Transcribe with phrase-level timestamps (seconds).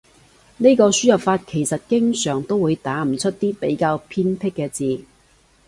[0.57, 5.05] 呢個輸入法其實經常都會打唔出啲比較偏僻嘅字